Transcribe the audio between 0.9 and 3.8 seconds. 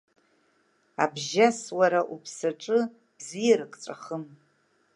Абжьас уара уԥсаҿы бзиарак